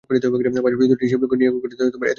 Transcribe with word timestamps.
পাশাপাশি 0.09 0.87
দু’টি 0.91 1.05
শিব 1.09 1.21
লিঙ্গ 1.23 1.33
নিয়ে 1.39 1.51
গঠিত 1.55 1.79
এ 1.79 1.85
মন্দির। 1.85 2.09